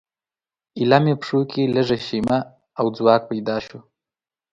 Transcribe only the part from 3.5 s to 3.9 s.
شو.